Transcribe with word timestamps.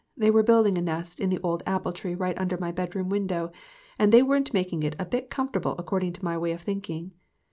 They 0.17 0.31
were 0.31 0.41
building 0.41 0.79
a 0.79 0.81
nest 0.81 1.19
in 1.19 1.29
the 1.29 1.39
old 1.43 1.61
apple 1.67 1.91
tree 1.93 2.15
right 2.15 2.35
under 2.39 2.57
my 2.57 2.71
bedroom 2.71 3.07
window, 3.07 3.51
and 3.99 4.11
they 4.11 4.23
weren't 4.23 4.51
making 4.51 4.81
it 4.81 4.95
a 4.97 5.05
bit 5.05 5.29
comfortable 5.29 5.75
according 5.77 6.13
to 6.13 6.25
my 6.25 6.39
way 6.39 6.53
of 6.53 6.61
thinking. 6.61 7.11